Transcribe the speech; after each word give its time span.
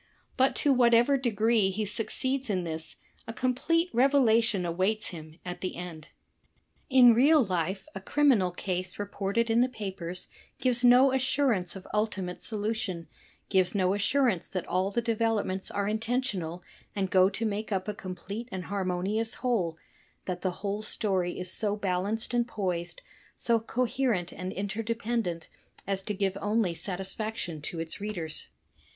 But 0.35 0.55
to 0.55 0.73
whatever 0.73 1.15
degree 1.15 1.69
he 1.69 1.85
succeeds 1.85 2.49
in 2.49 2.63
this, 2.63 2.95
a 3.27 3.33
complete 3.33 3.91
revelation 3.93 4.65
awaits 4.65 5.09
him 5.09 5.37
at 5.45 5.61
the 5.61 5.75
end. 5.75 6.07
In 6.89 7.13
real 7.13 7.43
life 7.45 7.85
a 7.93 8.01
criminal 8.01 8.49
case 8.49 8.97
reported 8.97 9.51
in 9.51 9.59
the 9.61 9.69
papers 9.69 10.25
gives 10.57 10.83
no 10.83 11.11
assurance 11.13 11.75
of 11.75 11.87
ultimate 11.93 12.43
solution, 12.43 13.09
gives 13.49 13.75
no 13.75 13.93
assurance 13.93 14.47
that 14.47 14.67
all 14.67 14.89
the 14.89 15.03
developments 15.03 15.69
are 15.69 15.87
intentional 15.87 16.63
and 16.95 17.11
go 17.11 17.29
to 17.29 17.45
make 17.45 17.71
up 17.71 17.87
a 17.87 17.93
com 17.93 18.15
plete 18.15 18.49
and 18.51 18.63
harmonious 18.65 19.35
whole; 19.35 19.77
that 20.25 20.41
the 20.41 20.49
whole 20.65 20.81
story 20.81 21.37
is 21.39 21.51
so 21.51 21.75
DETECTIVE 21.75 21.79
STORIES 21.79 22.23
53 22.25 22.33
balanced 22.33 22.33
and 22.33 22.47
poised, 22.47 23.01
so 23.37 23.59
coherent 23.59 24.31
and 24.33 24.51
interdependent 24.51 25.47
as 25.85 26.01
to 26.01 26.15
give 26.15 26.35
only 26.41 26.73
satisfaction 26.73 27.61
to 27.61 27.79
its 27.79 28.01
readers. 28.01 28.47